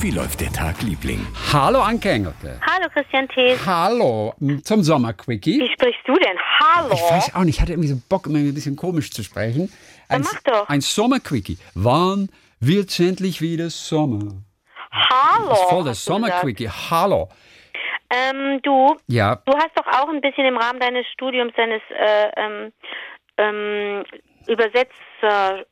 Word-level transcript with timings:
Wie 0.00 0.10
läuft 0.10 0.40
der 0.40 0.50
Tag, 0.52 0.82
Liebling? 0.82 1.24
Hallo 1.52 1.80
Anke 1.80 2.10
Engelke. 2.10 2.58
Hallo 2.66 2.88
Christian 2.92 3.28
Thees. 3.28 3.64
Hallo 3.66 4.34
zum 4.64 4.82
Sommerquickie. 4.82 5.60
Wie 5.60 5.72
sprichst 5.72 6.00
du 6.06 6.14
denn? 6.14 6.36
Hallo. 6.60 6.90
Ich 6.94 7.00
weiß 7.02 7.34
auch 7.34 7.44
nicht, 7.44 7.56
ich 7.56 7.60
hatte 7.60 7.72
irgendwie 7.72 7.88
so 7.90 7.96
Bock, 8.08 8.26
immer 8.26 8.38
ein 8.38 8.54
bisschen 8.54 8.74
komisch 8.74 9.10
zu 9.10 9.22
sprechen. 9.22 9.70
Ein, 10.08 10.22
mach 10.22 10.40
doch. 10.42 10.68
Ein 10.68 10.80
Sommerquickie. 10.80 11.58
Wann 11.74 12.30
wird's 12.60 12.98
endlich 13.00 13.40
wieder 13.42 13.70
Sommer? 13.70 14.32
Hallo. 14.90 15.48
Das 15.50 15.60
ist 15.60 15.68
voll 15.68 15.78
gesagt. 15.84 15.96
Sommerquickie. 15.98 16.68
Hallo. 16.68 17.28
Ähm, 18.10 18.60
du, 18.62 18.96
Ja, 19.06 19.36
du 19.36 19.52
hast 19.54 19.70
doch 19.76 19.86
auch 19.86 20.08
ein 20.08 20.20
bisschen 20.20 20.46
im 20.46 20.56
Rahmen 20.56 20.80
deines 20.80 21.06
Studiums, 21.12 21.52
deines 21.56 21.80
äh, 21.90 22.30
ähm, 22.36 22.72
ähm, 23.38 24.04
Übersetzer, 24.48 25.64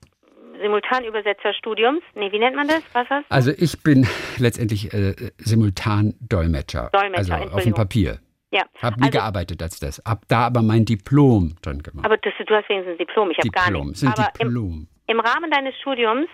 Simultanübesetzerstudiums. 0.60 2.02
Nee, 2.14 2.30
wie 2.32 2.38
nennt 2.38 2.56
man 2.56 2.68
das? 2.68 2.82
Was 2.92 3.08
hast 3.08 3.24
also 3.30 3.50
ich 3.56 3.82
bin 3.82 4.06
letztendlich 4.38 4.92
äh, 4.92 5.14
simultan 5.38 6.14
Dolmetscher. 6.20 6.90
Dolmetscher, 6.92 7.34
Also 7.36 7.54
auf 7.56 7.62
dem. 7.62 7.74
Papier. 7.74 8.18
Ja. 8.52 8.62
Hab 8.82 8.96
nie 8.96 9.04
Also- 9.06 9.18
gearbeitet 9.18 9.62
als 9.62 9.78
das. 9.78 10.02
Hab 10.04 10.26
da 10.28 10.46
aber 10.46 10.62
mein 10.62 10.84
Diplom 10.84 11.54
drin 11.62 11.82
gemacht. 11.82 12.04
Aber 12.04 12.16
das, 12.16 12.32
du 12.44 12.54
hast 12.54 12.68
wenigstens 12.68 12.94
ein 12.94 12.98
Diplom, 12.98 13.30
ich 13.30 13.38
habe 13.38 13.48
gar 13.50 13.66
Diplom, 13.66 13.86
nichts. 13.86 14.00
sind 14.00 14.12
Aber 14.18 14.28
im, 14.40 14.48
Diplom. 14.48 14.88
im 15.06 15.20
Rahmen 15.20 15.50
deines 15.52 15.76
Studiums 15.80 16.26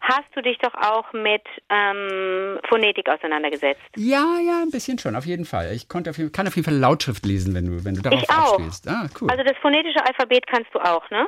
hast 0.00 0.24
du 0.34 0.42
dich 0.42 0.58
doch 0.58 0.74
auch 0.74 1.12
mit 1.12 1.42
ähm, 1.68 2.58
Phonetik 2.68 3.08
auseinandergesetzt. 3.08 3.80
Ja, 3.96 4.38
ja, 4.44 4.62
ein 4.62 4.70
bisschen 4.70 4.98
schon, 4.98 5.14
auf 5.14 5.26
jeden 5.26 5.44
Fall. 5.44 5.72
Ich 5.72 5.88
konnte 5.88 6.10
auf 6.10 6.18
jeden, 6.18 6.32
kann 6.32 6.48
auf 6.48 6.56
jeden 6.56 6.64
Fall 6.64 6.74
Lautschrift 6.76 7.24
lesen, 7.24 7.54
wenn 7.54 7.66
du, 7.66 7.84
wenn 7.84 7.94
du 7.94 8.02
darauf 8.02 8.20
Ich 8.20 8.30
auch. 8.30 8.58
Ah, 8.88 9.06
cool. 9.20 9.30
Also 9.30 9.44
das 9.44 9.56
phonetische 9.62 10.04
Alphabet 10.04 10.46
kannst 10.48 10.74
du 10.74 10.80
auch, 10.80 11.08
ne? 11.10 11.26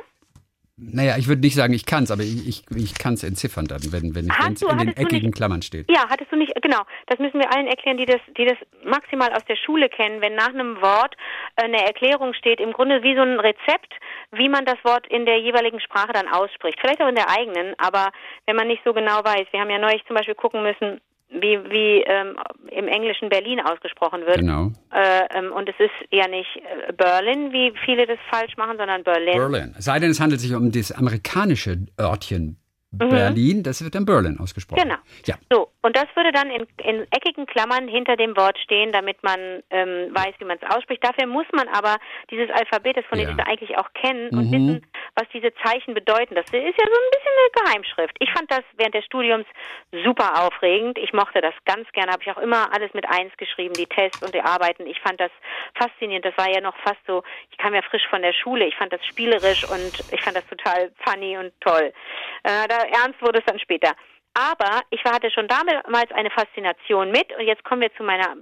Naja, 0.91 1.15
ich 1.17 1.27
würde 1.27 1.41
nicht 1.41 1.55
sagen, 1.55 1.73
ich 1.73 1.85
kann 1.85 2.03
es, 2.03 2.11
aber 2.11 2.23
ich, 2.23 2.47
ich, 2.47 2.63
ich 2.75 2.93
kann 2.97 3.13
es 3.13 3.23
entziffern 3.23 3.65
dann, 3.65 3.79
wenn 3.91 4.15
wenn 4.15 4.27
du- 4.27 4.67
in 4.69 4.77
den 4.77 4.89
eckigen 4.89 5.27
nicht- 5.27 5.35
Klammern 5.35 5.61
steht. 5.61 5.89
Ja, 5.89 6.09
hattest 6.09 6.31
du 6.31 6.35
nicht, 6.35 6.53
genau. 6.61 6.81
Das 7.07 7.19
müssen 7.19 7.39
wir 7.39 7.53
allen 7.53 7.67
erklären, 7.67 7.97
die 7.97 8.05
das, 8.05 8.19
die 8.37 8.45
das 8.45 8.57
maximal 8.83 9.31
aus 9.33 9.45
der 9.45 9.55
Schule 9.55 9.89
kennen. 9.89 10.21
Wenn 10.21 10.35
nach 10.35 10.49
einem 10.49 10.81
Wort 10.81 11.15
äh, 11.55 11.63
eine 11.63 11.83
Erklärung 11.85 12.33
steht, 12.33 12.59
im 12.59 12.73
Grunde 12.73 13.03
wie 13.03 13.15
so 13.15 13.21
ein 13.21 13.39
Rezept, 13.39 13.93
wie 14.31 14.49
man 14.49 14.65
das 14.65 14.77
Wort 14.83 15.07
in 15.07 15.25
der 15.25 15.39
jeweiligen 15.39 15.79
Sprache 15.79 16.13
dann 16.13 16.27
ausspricht. 16.27 16.79
Vielleicht 16.79 17.01
auch 17.01 17.07
in 17.09 17.15
der 17.15 17.29
eigenen, 17.29 17.73
aber 17.77 18.11
wenn 18.45 18.55
man 18.55 18.67
nicht 18.67 18.81
so 18.83 18.93
genau 18.93 19.23
weiß. 19.23 19.47
Wir 19.51 19.59
haben 19.61 19.69
ja 19.69 19.79
neulich 19.79 20.03
zum 20.07 20.15
Beispiel 20.15 20.35
gucken 20.35 20.63
müssen, 20.63 20.99
wie, 21.33 21.59
wie 21.69 22.03
ähm, 22.05 22.37
im 22.71 22.87
Englischen 22.87 23.29
Berlin 23.29 23.59
ausgesprochen 23.59 24.21
wird. 24.25 24.37
Genau. 24.37 24.71
Äh, 24.91 25.37
ähm, 25.37 25.51
und 25.51 25.69
es 25.69 25.75
ist 25.79 25.91
ja 26.11 26.27
nicht 26.27 26.49
äh, 26.57 26.93
Berlin, 26.93 27.51
wie 27.51 27.73
viele 27.85 28.05
das 28.05 28.19
falsch 28.29 28.55
machen, 28.57 28.77
sondern 28.77 29.03
Berlin. 29.03 29.37
Berlin. 29.37 29.75
Es 29.77 29.85
sei 29.85 29.99
denn, 29.99 30.11
es 30.11 30.19
handelt 30.19 30.41
sich 30.41 30.53
um 30.53 30.71
das 30.71 30.91
amerikanische 30.91 31.77
Örtchen 31.99 32.62
Berlin, 32.97 33.63
das 33.63 33.83
wird 33.83 33.95
dann 33.95 34.05
Berlin 34.05 34.37
ausgesprochen. 34.39 34.79
Mhm. 34.79 34.83
Genau. 34.89 35.01
Ja. 35.25 35.35
So, 35.51 35.69
und 35.81 35.95
das 35.95 36.05
würde 36.15 36.31
dann 36.31 36.49
in, 36.51 36.65
in 36.83 37.07
eckigen 37.11 37.45
Klammern 37.45 37.87
hinter 37.87 38.15
dem 38.15 38.35
Wort 38.37 38.57
stehen, 38.59 38.91
damit 38.91 39.21
man 39.23 39.39
ähm, 39.69 40.09
weiß, 40.13 40.35
wie 40.39 40.45
man 40.45 40.57
es 40.61 40.75
ausspricht. 40.75 41.03
Dafür 41.03 41.25
muss 41.27 41.45
man 41.53 41.67
aber 41.69 41.97
dieses 42.31 42.49
Alphabet, 42.51 42.97
das 42.97 43.05
Phonetische 43.05 43.37
Ja. 43.39 43.45
eigentlich 43.47 43.77
auch 43.77 43.91
kennen 43.93 44.29
und 44.29 44.49
Mhm. 44.49 44.51
wissen, 44.51 44.85
was 45.15 45.27
diese 45.33 45.53
Zeichen 45.65 45.93
bedeuten. 45.93 46.35
Das 46.35 46.45
ist 46.45 46.53
ja 46.53 46.59
so 46.61 46.63
ein 46.63 47.11
bisschen 47.11 47.33
eine 47.37 47.65
Geheimschrift. 47.65 48.15
Ich 48.19 48.31
fand 48.31 48.49
das 48.51 48.61
während 48.77 48.95
des 48.95 49.05
Studiums 49.05 49.45
super 50.03 50.41
aufregend. 50.43 50.97
Ich 50.97 51.13
mochte 51.13 51.41
das 51.41 51.53
ganz 51.65 51.89
gerne. 51.91 52.11
Habe 52.11 52.23
ich 52.23 52.31
auch 52.31 52.37
immer 52.41 52.73
alles 52.73 52.93
mit 52.93 53.05
eins 53.09 53.35
geschrieben, 53.37 53.73
die 53.73 53.85
Tests 53.85 54.21
und 54.23 54.33
die 54.33 54.41
Arbeiten. 54.41 54.85
Ich 54.87 54.99
fand 55.01 55.19
das 55.19 55.31
faszinierend. 55.75 56.25
Das 56.25 56.37
war 56.37 56.49
ja 56.49 56.61
noch 56.61 56.75
fast 56.83 56.99
so, 57.07 57.23
ich 57.51 57.57
kam 57.57 57.73
ja 57.73 57.81
frisch 57.81 58.07
von 58.09 58.21
der 58.21 58.33
Schule. 58.33 58.65
Ich 58.65 58.75
fand 58.75 58.91
das 58.93 59.05
spielerisch 59.05 59.63
und 59.69 59.93
ich 60.11 60.21
fand 60.21 60.35
das 60.37 60.45
total 60.47 60.91
funny 61.05 61.37
und 61.37 61.51
toll. 61.61 61.91
Äh, 62.43 62.67
da 62.67 62.82
ernst 62.83 63.21
wurde 63.21 63.39
es 63.39 63.45
dann 63.45 63.59
später. 63.59 63.91
Aber 64.35 64.81
ich 64.89 65.03
hatte 65.05 65.29
schon 65.29 65.47
damals 65.47 66.11
eine 66.11 66.31
Faszination 66.31 67.11
mit 67.11 67.27
und 67.37 67.45
jetzt 67.45 67.63
kommen 67.63 67.81
wir 67.81 67.93
zu 67.95 68.01
meiner 68.03 68.35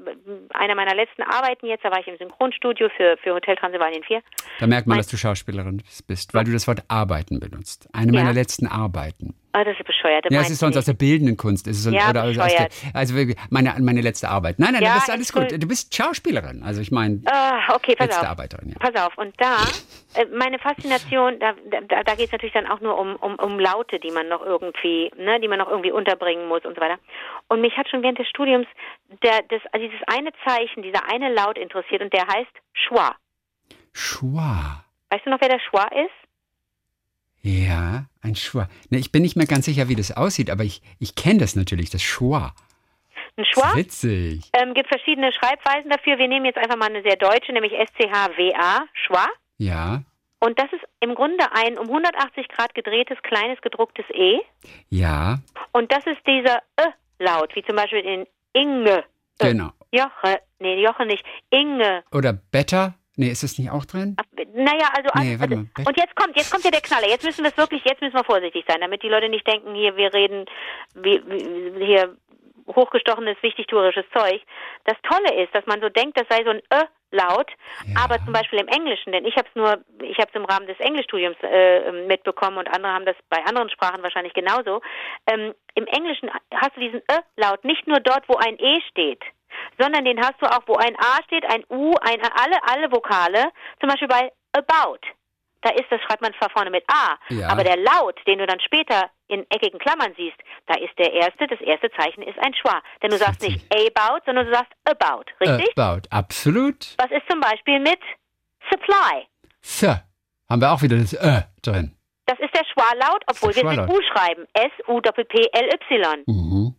einer 0.53 0.73
meiner 0.73 0.95
letzten 0.95 1.22
Arbeiten 1.22 1.66
jetzt, 1.67 1.84
da 1.84 1.92
war 1.92 2.00
ich 2.00 2.08
im 2.08 2.16
Synchronstudio 2.17 2.88
für, 2.95 3.17
für 3.22 3.34
Hotel 3.34 3.58
Transylvanien 3.58 4.02
4. 4.03 4.22
Da 4.62 4.67
merkt 4.67 4.88
man, 4.88 4.96
Mein- 4.96 5.00
dass 5.00 5.07
du 5.07 5.18
Schauspielerin 5.18 5.84
bist, 6.07 6.34
weil 6.34 6.46
du 6.46 6.53
das 6.53 6.66
Wort 6.69 6.84
arbeiten 6.88 7.41
benutzt. 7.41 7.90
Eine 7.91 8.13
Ja. 8.13 8.19
meiner 8.24 8.34
letzten 8.34 8.68
Arbeiten. 8.68 9.35
Ah, 9.53 9.63
das 9.66 9.78
ist 9.78 9.85
bescheuert. 9.85 10.25
Ja, 10.29 10.39
es 10.41 10.50
ist 10.50 10.59
sonst 10.59 10.78
aus 10.78 10.85
der 10.85 10.94
bildenden 10.94 11.35
Kunst. 11.35 11.67
Es 11.67 11.78
ist 11.78 11.84
so, 11.84 11.91
Ja, 11.91 12.09
oder 12.09 12.23
aus 12.23 12.35
der, 12.35 12.44
bescheuert. 12.45 12.72
also 12.94 13.13
meine, 13.50 13.75
meine 13.79 14.00
letzte 14.01 14.29
Arbeit. 14.29 14.59
Nein, 14.59 14.73
nein, 14.73 14.81
Ja, 14.84 14.94
das 14.95 15.03
ist 15.03 15.09
alles 15.09 15.34
gut. 15.34 15.51
Du 15.51 15.67
bist 15.67 15.94
Schauspielerin. 15.94 16.63
Also 16.63 16.79
ich 16.79 16.89
meine, 16.91 17.22
Ah, 17.25 17.75
okay, 17.75 17.95
pass 17.95 18.07
letzte 18.07 18.22
auf. 18.22 18.28
Arbeiterin, 18.29 18.69
ja. 18.69 18.75
Pass 18.79 18.95
auf. 19.06 19.17
Und 19.17 19.34
da, 19.39 19.57
äh, 20.16 20.25
meine 20.34 20.57
Faszination, 20.59 21.38
da, 21.39 21.53
da, 21.69 22.03
da 22.03 22.16
geht 22.16 22.28
es 22.28 22.31
natürlich 22.31 22.53
dann 22.53 22.67
auch 22.67 22.79
nur 22.79 22.97
um, 22.97 23.16
um, 23.17 23.35
um 23.35 23.59
Laute, 23.59 24.00
die 24.00 24.12
man 24.12 24.29
noch 24.29 24.41
irgendwie, 24.41 25.12
ne, 25.17 25.39
die 25.41 25.50
man 25.50 25.59
noch 25.59 25.69
irgendwie 25.69 25.91
unterbringen 25.91 26.47
muss 26.47 26.63
und 26.63 26.75
so 26.75 26.81
weiter. 26.81 26.97
Und 27.50 27.59
mich 27.59 27.75
hat 27.75 27.89
schon 27.89 28.03
während 28.03 28.19
des 28.19 28.29
Studiums 28.29 28.68
der, 29.22 29.41
das, 29.50 29.62
also 29.73 29.85
dieses 29.85 30.00
eine 30.07 30.29
Zeichen, 30.47 30.81
dieser 30.81 31.09
eine 31.12 31.33
Laut 31.33 31.57
interessiert 31.57 32.01
und 32.01 32.13
der 32.13 32.25
heißt 32.25 32.51
Schwa. 32.73 33.16
Schwa. 33.94 34.85
Weißt 35.09 35.25
du 35.25 35.29
noch, 35.29 35.41
wer 35.41 35.50
der 35.50 35.59
Schwa 35.59 35.83
ist? 35.88 36.21
Ja, 37.44 38.06
ein 38.22 38.35
Schwa. 38.35 38.69
Ne, 38.90 39.00
ich 39.00 39.12
bin 39.12 39.24
nicht 39.24 39.35
mehr 39.35 39.47
ganz 39.47 39.66
sicher, 39.66 39.88
wie 39.90 39.96
das 39.96 40.16
aussieht, 40.16 40.50
aber 40.50 40.63
ich, 40.63 40.81
ich 41.00 41.16
kenne 41.16 41.40
das 41.40 41.56
natürlich, 41.56 41.90
das 41.90 42.02
Schwa. 42.03 42.53
Ein 43.38 43.46
Schwa? 43.46 43.75
witzig. 43.75 44.50
Ähm, 44.53 44.74
gibt 44.74 44.90
verschiedene 44.90 45.31
Schreibweisen 45.31 45.90
dafür. 45.90 46.18
Wir 46.18 46.28
nehmen 46.28 46.46
jetzt 46.46 46.57
einfach 46.57 46.75
mal 46.78 46.90
eine 46.90 47.01
sehr 47.01 47.16
deutsche, 47.16 47.51
nämlich 47.53 47.74
S-C-H-W-A, 47.74 48.81
Schwa. 48.94 49.25
Ja, 49.57 50.03
Und 50.40 50.59
das 50.59 50.72
ist 50.74 50.84
im 51.00 51.16
Grunde 51.16 51.46
ein 51.53 51.78
um 51.78 51.88
180 51.88 52.47
Grad 52.50 52.74
gedrehtes, 52.75 53.18
kleines, 53.24 53.62
gedrucktes 53.62 54.06
E. 54.13 54.40
ja, 54.90 55.40
Und 55.72 55.91
das 55.91 56.06
ist 56.07 56.19
dieser 56.28 56.62
Ö-Laut, 56.80 57.56
wie 57.56 57.63
zum 57.63 57.75
Beispiel 57.75 58.00
in 58.00 58.28
Inge. 58.53 59.03
Genau. 59.40 59.72
Joche, 59.91 60.40
nee, 60.59 60.84
Joche 60.84 61.06
nicht. 61.06 61.24
Inge. 61.51 62.03
Oder 62.12 62.34
Better? 62.34 62.96
Nee, 63.18 63.30
ist 63.30 63.44
das 63.44 63.58
nicht 63.60 63.70
auch 63.72 63.86
drin? 63.86 64.16
Ach, 64.20 64.26
Naja, 64.54 64.90
also, 64.96 65.10
Nee, 65.22 65.38
also 65.40 65.56
und 65.56 65.98
jetzt 65.98 66.16
kommt, 66.16 66.36
jetzt 66.38 66.52
kommt 66.52 66.64
ja 66.64 66.72
der 66.72 66.82
Knaller. 66.82 67.08
Jetzt 67.10 67.26
müssen 67.26 67.44
wir 67.44 67.56
wirklich, 67.58 67.84
jetzt 67.84 68.02
müssen 68.02 68.16
wir 68.16 68.24
vorsichtig 68.24 68.64
sein, 68.68 68.80
damit 68.82 69.04
die 69.04 69.10
Leute 69.10 69.28
nicht 69.30 69.46
denken, 69.48 69.76
hier 69.76 69.96
wir 69.98 70.14
reden, 70.14 70.46
wie, 70.96 71.22
wie, 71.28 71.86
hier 71.86 72.16
hochgestochenes, 72.68 73.38
wichtigtuerisches 73.42 74.06
Zeug. 74.16 74.42
Das 74.86 74.96
Tolle 75.04 75.44
ist, 75.44 75.54
dass 75.54 75.66
man 75.66 75.82
so 75.82 75.90
denkt, 75.90 76.18
das 76.20 76.28
sei 76.30 76.44
so 76.44 76.52
ein 76.52 76.62
Ö-Laut, 76.74 77.52
Ja. 77.86 78.04
aber 78.06 78.18
zum 78.24 78.32
Beispiel 78.34 78.60
im 78.60 78.68
Englischen, 78.68 79.12
denn 79.12 79.26
ich 79.26 79.36
habe 79.36 79.48
es 79.50 79.56
nur, 79.56 79.80
ich 80.04 80.18
habe 80.18 80.30
es 80.30 80.36
im 80.36 80.46
Rahmen 80.46 80.68
des 80.68 80.80
Englischstudiums 80.80 81.36
äh, 81.42 81.92
mitbekommen 82.08 82.58
und 82.58 82.68
andere 82.74 82.94
haben 82.94 83.06
das 83.06 83.18
bei 83.30 83.44
anderen 83.44 83.70
Sprachen 83.70 84.04
wahrscheinlich 84.04 84.34
genauso. 84.34 84.82
Ähm, 85.28 85.54
Im 85.76 85.88
Englischen 85.88 86.30
hast 86.54 86.76
du 86.78 86.80
diesen 86.82 87.02
Ö-Laut 87.12 87.66
nicht 87.66 87.88
nur 87.88 88.00
dort, 88.00 88.24
wo 88.30 88.36
ein 88.38 88.58
E 88.60 88.80
steht, 88.90 89.22
sondern 89.80 90.06
den 90.06 90.20
hast 90.20 90.36
du 90.42 90.46
auch, 90.46 90.62
wo 90.68 90.76
ein 90.76 90.96
A 90.98 91.24
steht, 91.26 91.46
ein 91.46 91.64
U, 91.70 91.94
ein 92.02 92.20
alle, 92.22 92.58
alle 92.64 92.92
Vokale, 92.92 93.50
zum 93.80 93.90
Beispiel 93.90 94.08
bei 94.08 94.32
about. 94.54 95.00
Da 95.64 95.70
ist 95.72 95.86
das, 95.92 96.02
schreibt 96.02 96.24
man 96.24 96.34
zwar 96.40 96.50
vorne 96.50 96.72
mit 96.72 96.84
A, 96.92 97.18
Ja. 97.30 97.50
aber 97.50 97.64
der 97.64 97.78
Laut, 97.78 98.20
den 98.26 98.40
du 98.40 98.48
dann 98.48 98.60
später 98.62 99.12
in 99.28 99.46
eckigen 99.52 99.80
Klammern 99.80 100.12
siehst, 100.18 100.38
da 100.66 100.74
ist 100.80 100.98
der 100.98 101.14
erste, 101.14 101.46
das 101.48 101.62
erste 101.62 101.92
Zeichen 101.92 102.24
ist 102.24 102.38
ein 102.40 102.54
Schwa. 102.56 102.82
Denn 103.04 103.12
du 103.12 103.18
sagst 103.18 103.42
nicht 103.44 103.64
about, 103.74 104.22
sondern 104.26 104.48
du 104.48 104.54
sagst 104.54 104.72
about, 104.86 105.26
richtig? 105.40 105.78
About, 105.78 106.08
absolut. 106.10 106.96
Was 106.98 107.12
ist 107.12 107.30
zum 107.30 107.40
Beispiel 107.40 107.80
mit 107.80 108.00
supply? 108.72 109.28
So, 109.62 109.90
haben 110.50 110.62
wir 110.62 110.72
auch 110.72 110.82
wieder 110.82 110.98
das 110.98 111.14
Ö 111.14 111.42
drin. 111.62 111.96
Das 112.26 112.40
ist 112.40 112.56
der 112.56 112.66
Schwa-Laut, 112.66 113.24
obwohl 113.28 113.54
wir 113.56 113.64
mit. 113.66 113.80
U 113.90 114.00
schreiben. 114.02 114.48
S-U-P-P-L-Y 114.54 116.24
Mhm. 116.28 116.76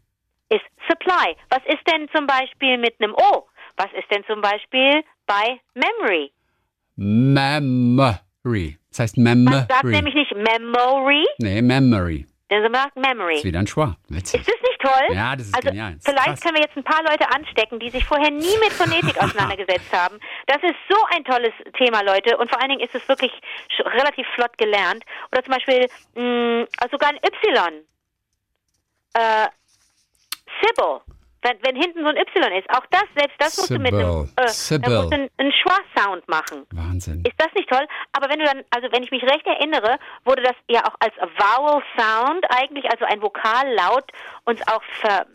Ist 0.55 0.65
supply. 0.89 1.37
Was 1.51 1.63
ist 1.67 1.81
denn 1.91 2.09
zum 2.15 2.27
Beispiel 2.27 2.79
mit 2.79 2.95
einem 3.01 3.15
O? 3.15 3.49
Was 3.77 3.89
ist 3.99 4.11
denn 4.11 4.23
zum 4.27 4.41
Beispiel 4.41 5.03
bei 5.27 5.59
memory? 5.75 6.31
Memory. 6.97 8.79
Das 8.91 8.99
heißt 9.01 9.19
Man 9.19 9.47
sagt 9.47 9.71
Memory. 9.85 9.95
nämlich 9.97 10.15
nicht 10.15 10.35
memory, 10.35 11.25
Nee, 11.39 11.63
Memory. 11.63 12.27
denn 12.51 12.63
man 12.63 12.75
sagt 12.75 12.97
memory. 12.97 13.37
Ist 13.37 13.45
wieder 13.45 13.61
ein 13.61 13.67
Schwa. 13.67 13.97
Witzig. 14.09 14.41
Ist 14.43 14.49
das 14.51 14.61
nicht 14.61 14.81
toll? 14.83 15.15
Ja, 15.17 15.35
das 15.37 15.47
ist 15.47 15.55
also, 15.55 15.69
genial. 15.71 15.95
Das 15.95 16.05
Vielleicht 16.05 16.27
krass. 16.27 16.41
können 16.41 16.55
wir 16.57 16.63
jetzt 16.63 16.77
ein 16.77 16.85
paar 16.85 17.03
Leute 17.03 17.31
anstecken, 17.35 17.79
die 17.81 17.89
sich 17.91 18.05
vorher 18.05 18.31
nie 18.31 18.59
mit 18.61 18.73
Phonetik 18.73 19.17
auseinandergesetzt 19.23 19.91
haben. 19.93 20.19
Das 20.47 20.59
ist 20.63 20.75
so 20.91 20.97
ein 21.17 21.25
tolles 21.25 21.53
Thema, 21.79 22.03
Leute. 22.03 22.37
Und 22.37 22.51
vor 22.51 22.61
allen 22.61 22.69
Dingen 22.71 22.83
ist 22.83 22.95
es 22.95 23.09
wirklich 23.09 23.33
relativ 23.81 24.27
flott 24.35 24.57
gelernt. 24.59 25.03
Oder 25.33 25.43
zum 25.45 25.55
Beispiel 25.55 25.87
mh, 26.15 26.67
also 26.79 26.91
sogar 26.93 27.09
ein 27.11 27.17
Y. 27.25 27.85
Äh, 29.15 29.47
Sybil. 30.61 31.01
Wenn, 31.45 31.59
wenn 31.63 31.75
hinten 31.75 32.03
so 32.03 32.09
ein 32.09 32.17
Y 32.17 32.53
ist. 32.57 32.71
Auch 32.71 32.87
das, 32.91 33.03
selbst 33.17 33.35
das 33.41 33.57
musst 33.57 33.71
du 33.71 33.79
mit 33.81 33.93
einem, 33.93 34.27
Sybil. 34.27 34.45
äh, 34.45 34.49
Sybil. 34.49 34.95
musst 34.95 35.11
du 35.11 35.15
einen, 35.17 35.31
einen 35.39 35.53
Schwa-Sound 35.53 36.29
machen. 36.29 36.67
Wahnsinn. 36.73 37.25
Ist 37.27 37.35
das 37.37 37.53
nicht 37.55 37.69
toll? 37.69 37.85
Aber 38.13 38.29
wenn 38.31 38.39
du 38.39 38.45
dann, 38.45 38.63
also 38.71 38.87
wenn 38.93 39.03
ich 39.03 39.11
mich 39.11 39.25
recht 39.25 39.45
erinnere, 39.45 39.99
wurde 40.25 40.43
das 40.43 40.55
ja 40.69 40.83
auch 40.85 40.95
als 41.01 41.15
Vowel 41.17 41.83
Sound 41.99 42.47
eigentlich, 42.49 42.85
also 42.89 43.05
ein 43.07 43.21
Vokallaut, 43.21 44.05
uns 44.45 44.61
auch 44.69 44.83
ver, 45.01 45.27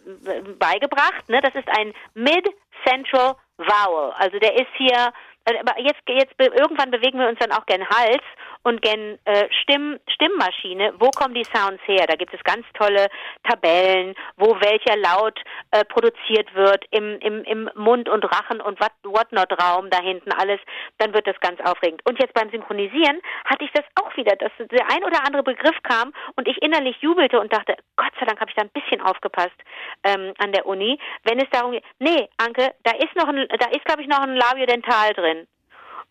beigebracht. 0.57 1.27
Ne? 1.27 1.41
Das 1.41 1.53
ist 1.55 1.67
ein 1.77 1.93
Mid-Central 2.13 3.35
Vowel. 3.57 4.13
Also 4.17 4.39
der 4.39 4.55
ist 4.55 4.71
hier, 4.77 5.11
aber 5.43 5.77
jetzt, 5.81 6.01
jetzt 6.07 6.33
irgendwann 6.39 6.89
bewegen 6.89 7.19
wir 7.19 7.27
uns 7.27 7.39
dann 7.39 7.51
auch 7.51 7.65
gern 7.65 7.85
Hals 7.89 8.23
und 8.67 8.81
gen 8.81 9.17
äh, 9.23 9.47
Stimm, 9.61 9.97
Stimmmaschine, 10.09 10.93
wo 10.99 11.09
kommen 11.11 11.33
die 11.33 11.45
Sounds 11.45 11.81
her? 11.85 12.05
Da 12.05 12.15
gibt 12.15 12.33
es 12.33 12.43
ganz 12.43 12.65
tolle 12.73 13.07
Tabellen, 13.43 14.13
wo 14.35 14.59
welcher 14.59 14.97
Laut 14.97 15.39
äh, 15.71 15.85
produziert 15.85 16.53
wird 16.53 16.83
im, 16.91 17.17
im, 17.19 17.45
im 17.45 17.69
Mund- 17.75 18.09
und 18.09 18.25
Rachen- 18.25 18.59
und 18.59 18.77
Whatnot-Raum 18.79 19.89
da 19.89 20.01
hinten 20.01 20.33
alles, 20.33 20.59
dann 20.97 21.13
wird 21.13 21.27
das 21.27 21.39
ganz 21.39 21.61
aufregend. 21.61 22.01
Und 22.05 22.19
jetzt 22.19 22.33
beim 22.33 22.49
Synchronisieren 22.49 23.21
hatte 23.45 23.63
ich 23.63 23.71
das 23.71 23.85
auch 23.95 24.15
wieder, 24.17 24.35
dass 24.35 24.51
der 24.59 24.85
ein 24.91 25.03
oder 25.05 25.25
andere 25.25 25.43
Begriff 25.43 25.77
kam 25.83 26.13
und 26.35 26.45
ich 26.49 26.61
innerlich 26.61 26.97
jubelte 26.99 27.39
und 27.39 27.53
dachte, 27.53 27.77
Gott 27.95 28.11
sei 28.19 28.25
Dank 28.25 28.41
habe 28.41 28.51
ich 28.51 28.55
da 28.55 28.63
ein 28.63 28.69
bisschen 28.69 28.99
aufgepasst 28.99 29.55
ähm, 30.03 30.33
an 30.39 30.51
der 30.51 30.65
Uni. 30.65 30.99
Wenn 31.23 31.39
es 31.39 31.49
darum 31.51 31.71
geht, 31.71 31.85
nee, 31.99 32.27
Anke, 32.35 32.73
da 32.83 32.91
ist 32.97 33.15
noch 33.15 33.29
ein, 33.29 33.47
da 33.47 33.69
ist 33.71 33.85
glaube 33.85 34.01
ich 34.01 34.09
noch 34.09 34.19
ein 34.19 34.35
Labiodental 34.35 35.13
drin. 35.13 35.47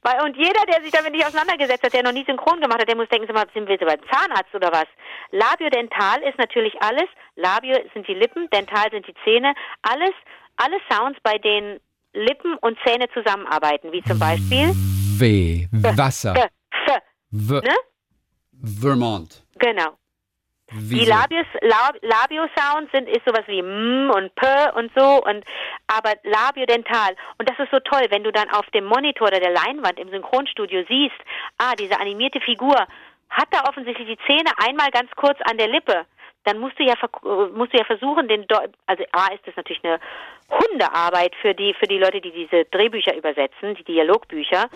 Weil, 0.02 0.22
und 0.22 0.36
jeder, 0.36 0.64
der 0.66 0.82
sich 0.82 0.92
damit 0.92 1.12
nicht 1.12 1.26
auseinandergesetzt 1.26 1.82
hat, 1.82 1.92
der 1.92 2.02
noch 2.04 2.12
nie 2.12 2.24
synchron 2.24 2.60
gemacht 2.60 2.80
hat, 2.80 2.88
der 2.88 2.96
muss 2.96 3.08
denken, 3.08 3.26
sind 3.26 3.68
wir 3.68 3.78
so 3.78 3.86
beim 3.86 4.00
Zahnarzt 4.10 4.54
oder 4.54 4.70
was? 4.70 4.86
Labiodental 5.30 6.22
ist 6.22 6.38
natürlich 6.38 6.74
alles. 6.80 7.08
Labio 7.34 7.76
sind 7.92 8.06
die 8.06 8.14
Lippen, 8.14 8.48
dental 8.50 8.90
sind 8.90 9.06
die 9.06 9.14
Zähne. 9.24 9.54
Alles, 9.82 10.12
alle 10.56 10.76
Sounds, 10.88 11.18
bei 11.22 11.38
denen 11.38 11.80
Lippen 12.12 12.56
und 12.58 12.78
Zähne 12.86 13.08
zusammenarbeiten, 13.12 13.92
wie 13.92 14.02
zum 14.02 14.18
Beispiel 14.18 14.72
W, 15.18 15.66
Wasser. 15.72 16.34
F, 16.36 16.50
F, 16.86 17.62
ne? 17.62 17.74
Vermont. 18.80 19.44
Genau. 19.58 19.96
Wieso? 20.72 21.04
Die 21.04 21.08
Labios, 21.08 21.46
Lab, 21.60 21.96
Labio-Sounds 22.02 22.90
sind 22.92 23.08
ist 23.08 23.24
sowas 23.24 23.44
wie 23.46 23.60
M 23.60 24.10
und 24.10 24.34
P 24.34 24.46
und 24.74 24.90
so 24.96 25.22
und 25.24 25.44
aber 25.86 26.14
Labiodental 26.24 27.14
und 27.38 27.48
das 27.48 27.56
ist 27.58 27.70
so 27.70 27.78
toll, 27.80 28.06
wenn 28.10 28.24
du 28.24 28.32
dann 28.32 28.50
auf 28.50 28.66
dem 28.74 28.84
Monitor 28.84 29.28
oder 29.28 29.38
der 29.38 29.52
Leinwand 29.52 30.00
im 30.00 30.10
Synchronstudio 30.10 30.84
siehst, 30.88 31.14
ah, 31.58 31.74
diese 31.78 32.00
animierte 32.00 32.40
Figur 32.40 32.74
hat 33.30 33.48
da 33.52 33.68
offensichtlich 33.68 34.08
die 34.08 34.26
Zähne 34.26 34.50
einmal 34.56 34.90
ganz 34.90 35.10
kurz 35.14 35.38
an 35.48 35.56
der 35.56 35.68
Lippe. 35.68 36.04
Dann 36.44 36.58
musst 36.58 36.78
du 36.78 36.84
ja 36.84 36.94
musst 37.54 37.72
du 37.72 37.78
ja 37.78 37.84
versuchen, 37.84 38.26
den 38.26 38.46
Deu 38.48 38.66
also 38.86 39.04
A 39.12 39.32
ist 39.32 39.46
das 39.46 39.54
natürlich 39.56 39.84
eine 39.84 40.00
Hundearbeit 40.50 41.34
für 41.42 41.54
die 41.54 41.74
für 41.74 41.86
die 41.86 41.98
Leute, 41.98 42.20
die 42.20 42.32
diese 42.32 42.64
Drehbücher 42.66 43.16
übersetzen, 43.16 43.76
die 43.76 43.84
Dialogbücher. 43.84 44.68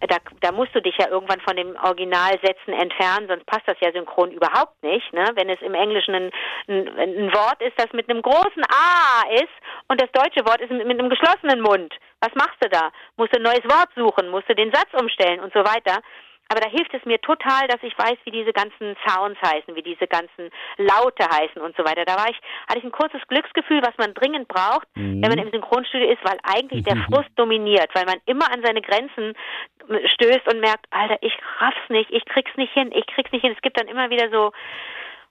Da, 0.00 0.18
da 0.40 0.52
musst 0.52 0.74
du 0.74 0.82
dich 0.82 0.96
ja 0.98 1.08
irgendwann 1.08 1.40
von 1.40 1.56
dem 1.56 1.74
Originalsätzen 1.82 2.74
entfernen, 2.74 3.28
sonst 3.28 3.46
passt 3.46 3.66
das 3.66 3.76
ja 3.80 3.90
synchron 3.92 4.30
überhaupt 4.30 4.82
nicht. 4.82 5.10
Ne? 5.12 5.24
Wenn 5.34 5.48
es 5.48 5.60
im 5.62 5.74
Englischen 5.74 6.14
ein, 6.14 6.30
ein, 6.68 6.88
ein 6.98 7.34
Wort 7.34 7.60
ist, 7.62 7.78
das 7.78 7.92
mit 7.92 8.08
einem 8.10 8.20
großen 8.20 8.62
A 8.68 9.22
ist 9.32 9.56
und 9.88 10.00
das 10.00 10.12
deutsche 10.12 10.46
Wort 10.46 10.60
ist 10.60 10.70
mit 10.70 10.82
einem 10.82 11.08
geschlossenen 11.08 11.60
Mund. 11.60 11.94
Was 12.20 12.34
machst 12.34 12.62
du 12.62 12.68
da? 12.68 12.90
Musst 13.16 13.34
du 13.34 13.38
ein 13.38 13.42
neues 13.42 13.64
Wort 13.64 13.88
suchen, 13.96 14.28
musst 14.28 14.48
du 14.48 14.54
den 14.54 14.72
Satz 14.72 14.88
umstellen 15.00 15.40
und 15.40 15.52
so 15.52 15.60
weiter. 15.60 16.02
Aber 16.48 16.60
da 16.60 16.68
hilft 16.68 16.94
es 16.94 17.04
mir 17.04 17.20
total, 17.20 17.66
dass 17.68 17.82
ich 17.82 17.96
weiß, 17.98 18.16
wie 18.24 18.30
diese 18.30 18.52
ganzen 18.52 18.96
Sounds 19.06 19.40
heißen, 19.42 19.74
wie 19.74 19.82
diese 19.82 20.06
ganzen 20.06 20.50
Laute 20.76 21.24
heißen 21.28 21.60
und 21.60 21.76
so 21.76 21.84
weiter. 21.84 22.04
Da 22.04 22.16
war 22.16 22.28
ich, 22.30 22.38
hatte 22.68 22.78
ich 22.78 22.84
ein 22.84 22.92
kurzes 22.92 23.20
Glücksgefühl, 23.28 23.82
was 23.82 23.96
man 23.98 24.14
dringend 24.14 24.46
braucht, 24.48 24.86
Mhm. 24.94 25.22
wenn 25.22 25.30
man 25.30 25.38
im 25.38 25.50
Synchronstudio 25.50 26.08
ist, 26.08 26.24
weil 26.24 26.38
eigentlich 26.44 26.84
der 26.84 26.96
Frust 27.06 27.30
dominiert, 27.36 27.90
weil 27.94 28.04
man 28.04 28.20
immer 28.26 28.50
an 28.52 28.62
seine 28.64 28.80
Grenzen 28.80 29.34
stößt 30.14 30.52
und 30.52 30.60
merkt, 30.60 30.86
Alter, 30.90 31.18
ich 31.20 31.36
raff's 31.58 31.88
nicht, 31.88 32.10
ich 32.10 32.24
krieg's 32.26 32.56
nicht 32.56 32.72
hin, 32.72 32.90
ich 32.92 33.06
krieg's 33.06 33.32
nicht 33.32 33.42
hin. 33.42 33.52
Es 33.54 33.62
gibt 33.62 33.78
dann 33.78 33.88
immer 33.88 34.10
wieder 34.10 34.30
so, 34.30 34.52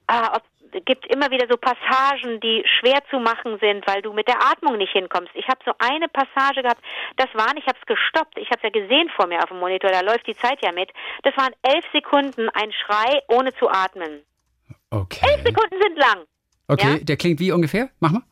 ah, 0.07 0.33
ob, 0.35 0.43
gibt 0.83 1.05
immer 1.07 1.29
wieder 1.31 1.47
so 1.49 1.57
Passagen, 1.57 2.39
die 2.41 2.63
schwer 2.79 2.99
zu 3.09 3.19
machen 3.19 3.57
sind, 3.59 3.85
weil 3.87 4.01
du 4.01 4.13
mit 4.13 4.27
der 4.27 4.41
Atmung 4.41 4.77
nicht 4.77 4.91
hinkommst. 4.91 5.31
Ich 5.35 5.47
habe 5.47 5.59
so 5.65 5.71
eine 5.79 6.07
Passage 6.09 6.61
gehabt, 6.63 6.81
das 7.17 7.27
waren, 7.33 7.57
ich 7.57 7.65
habe 7.67 7.77
es 7.79 7.85
gestoppt, 7.85 8.37
ich 8.37 8.49
habe 8.49 8.59
es 8.61 8.63
ja 8.63 8.69
gesehen 8.81 9.09
vor 9.15 9.27
mir 9.27 9.39
auf 9.39 9.49
dem 9.49 9.59
Monitor, 9.59 9.91
da 9.91 10.01
läuft 10.01 10.27
die 10.27 10.35
Zeit 10.35 10.59
ja 10.61 10.71
mit. 10.71 10.91
Das 11.23 11.35
waren 11.37 11.53
elf 11.61 11.85
Sekunden, 11.93 12.49
ein 12.49 12.71
Schrei 12.71 13.21
ohne 13.29 13.53
zu 13.55 13.69
atmen. 13.69 14.21
Okay. 14.89 15.25
Elf 15.29 15.43
Sekunden 15.45 15.75
sind 15.81 15.97
lang. 15.97 16.25
Okay, 16.67 16.93
Ja? 16.93 17.03
der 17.03 17.17
klingt 17.17 17.39
wie 17.39 17.51
ungefähr? 17.51 17.89
Mach 17.99 18.11
mal. 18.11 18.23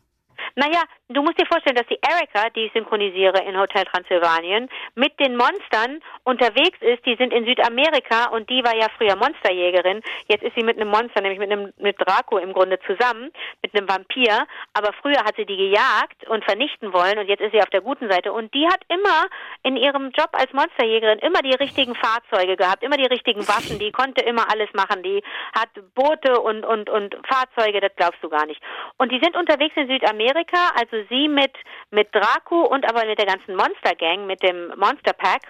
Naja, 0.55 0.83
du 1.09 1.23
musst 1.23 1.39
dir 1.39 1.47
vorstellen, 1.47 1.75
dass 1.75 1.87
die 1.87 1.97
Erika, 2.01 2.49
die 2.51 2.65
ich 2.65 2.73
synchronisiere 2.73 3.43
in 3.43 3.57
Hotel 3.57 3.85
Transsilvanien, 3.85 4.69
mit 4.93 5.19
den 5.19 5.35
Monstern 5.35 5.99
unterwegs 6.23 6.77
ist. 6.81 7.03
Die 7.07 7.15
sind 7.15 7.33
in 7.33 7.45
Südamerika 7.45 8.29
und 8.29 8.47
die 8.51 8.63
war 8.63 8.75
ja 8.75 8.85
früher 8.97 9.15
Monsterjägerin. 9.15 10.01
Jetzt 10.27 10.43
ist 10.43 10.53
sie 10.55 10.63
mit 10.63 10.79
einem 10.79 10.89
Monster, 10.89 11.21
nämlich 11.21 11.39
mit 11.39 11.51
einem 11.51 11.73
mit 11.77 11.99
Draco 11.99 12.37
im 12.37 12.53
Grunde 12.53 12.79
zusammen, 12.85 13.31
mit 13.63 13.75
einem 13.75 13.89
Vampir. 13.89 14.45
Aber 14.73 14.93
früher 15.01 15.23
hat 15.25 15.35
sie 15.37 15.45
die 15.45 15.57
gejagt 15.57 16.27
und 16.27 16.45
vernichten 16.45 16.93
wollen 16.93 17.17
und 17.17 17.27
jetzt 17.27 17.41
ist 17.41 17.51
sie 17.51 17.61
auf 17.61 17.69
der 17.71 17.81
guten 17.81 18.07
Seite. 18.09 18.31
Und 18.31 18.53
die 18.53 18.67
hat 18.67 18.81
immer 18.89 19.25
in 19.63 19.75
ihrem 19.75 20.11
Job 20.11 20.29
als 20.33 20.53
Monsterjägerin 20.53 21.17
immer 21.19 21.41
die 21.41 21.55
richtigen 21.55 21.95
Fahrzeuge 21.95 22.57
gehabt, 22.57 22.83
immer 22.83 22.97
die 22.97 23.07
richtigen 23.07 23.47
Waffen. 23.47 23.79
Die 23.79 23.91
konnte 23.91 24.23
immer 24.23 24.51
alles 24.51 24.69
machen. 24.73 25.01
Die 25.01 25.23
hat 25.57 25.69
Boote 25.95 26.39
und 26.39 26.63
und 26.63 26.91
und 26.91 27.17
Fahrzeuge, 27.27 27.81
das 27.81 27.95
glaubst 27.95 28.23
du 28.23 28.29
gar 28.29 28.45
nicht. 28.45 28.61
Und 28.97 29.11
die 29.11 29.19
sind 29.19 29.35
unterwegs 29.35 29.75
in 29.75 29.87
Südamerika, 29.87 30.42
also 30.75 30.97
sie 31.09 31.27
mit 31.27 31.53
mit 31.91 32.13
Draco 32.13 32.65
und 32.65 32.89
aber 32.89 33.05
mit 33.05 33.19
der 33.19 33.27
ganzen 33.27 33.55
Monster 33.55 33.95
Gang, 33.97 34.25
mit 34.25 34.41
dem 34.43 34.69
Monster 34.77 35.13
Pack. 35.13 35.41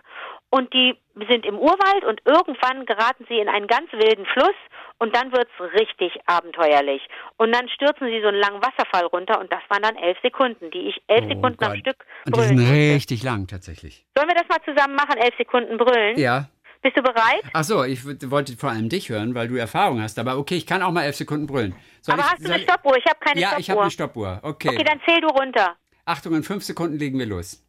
Und 0.50 0.72
die 0.74 0.96
sind 1.30 1.46
im 1.48 1.58
Urwald 1.58 2.04
und 2.06 2.22
irgendwann 2.26 2.86
geraten 2.86 3.26
sie 3.28 3.40
in 3.40 3.50
einen 3.50 3.66
ganz 3.66 3.92
wilden 3.92 4.26
Fluss 4.28 4.54
und 5.00 5.16
dann 5.16 5.32
wird's 5.32 5.52
richtig 5.74 6.14
abenteuerlich. 6.28 7.02
Und 7.38 7.56
dann 7.56 7.68
stürzen 7.70 8.08
sie 8.08 8.22
so 8.22 8.28
einen 8.28 8.38
langen 8.38 8.62
Wasserfall 8.62 9.08
runter 9.08 9.40
und 9.40 9.52
das 9.52 9.62
waren 9.70 9.82
dann 9.82 9.96
elf 9.96 10.18
Sekunden, 10.22 10.70
die 10.70 10.90
ich 10.90 11.02
elf 11.08 11.26
Oh 11.26 11.30
Sekunden 11.30 11.64
am 11.64 11.72
Gott. 11.72 11.80
Stück 11.80 12.06
Und 12.26 12.36
die 12.36 12.40
brüllen 12.40 12.58
sind 12.58 12.94
richtig 12.94 13.24
lang 13.24 13.48
tatsächlich. 13.48 14.06
Sollen 14.16 14.30
wir 14.30 14.36
das 14.36 14.48
mal 14.48 14.64
zusammen 14.64 14.96
machen, 14.96 15.18
elf 15.18 15.36
Sekunden 15.38 15.78
brüllen? 15.78 16.20
Ja. 16.20 16.46
Bist 16.84 16.98
du 16.98 17.02
bereit? 17.02 17.42
Ach 17.54 17.64
so, 17.64 17.84
ich 17.86 18.04
wollte 18.30 18.58
vor 18.58 18.70
allem 18.70 18.90
dich 18.90 19.08
hören, 19.08 19.34
weil 19.36 19.48
du 19.48 19.56
Erfahrung 19.56 20.02
hast. 20.02 20.20
Aber 20.20 20.38
okay, 20.38 20.56
ich 20.58 20.68
kann 20.68 20.82
auch 20.84 20.92
mal 20.92 21.04
elf 21.04 21.16
Sekunden 21.16 21.48
brüllen. 21.48 21.74
Soll 22.02 22.14
Aber 22.16 22.24
ich, 22.24 22.32
hast 22.34 22.46
du 22.46 22.52
eine 22.54 22.62
Stoppuhr? 22.64 22.98
Ich 22.98 23.06
habe 23.06 23.20
keine 23.22 23.40
Ja, 23.40 23.48
Stoppuhr. 23.48 23.60
ich 23.62 23.70
habe 23.70 23.82
eine 23.84 23.92
Stoppuhr. 23.92 24.40
Okay. 24.42 24.70
Okay, 24.70 24.84
dann 24.84 25.00
zähl 25.06 25.22
du 25.22 25.28
runter. 25.30 25.78
Achtung, 26.04 26.36
in 26.36 26.44
fünf 26.44 26.66
Sekunden 26.66 26.98
legen 27.00 27.18
wir 27.18 27.26
los. 27.26 27.64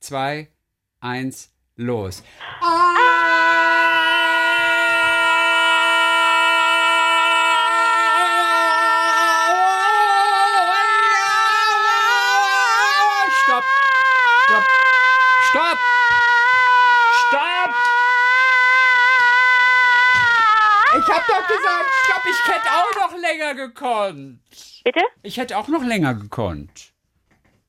Zwei, 0.00 0.48
eins, 1.00 1.52
los. 1.76 2.24
Stopp! 13.44 13.64
Stopp! 14.46 14.64
Stopp! 15.50 15.78
Stopp! 15.78 15.99
Ich 21.00 21.08
hab 21.08 21.26
doch 21.26 21.46
gesagt, 21.48 21.90
stopp, 22.04 22.22
ich 22.28 22.48
hätte 22.48 22.68
auch 22.68 23.08
noch 23.08 23.18
länger 23.18 23.54
gekonnt. 23.54 24.40
Bitte? 24.84 25.00
Ich 25.22 25.36
hätte 25.36 25.56
auch 25.58 25.68
noch 25.68 25.82
länger 25.82 26.14
gekonnt. 26.14 26.92